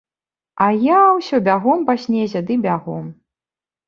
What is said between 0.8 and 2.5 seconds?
я ўсё бягом па снезе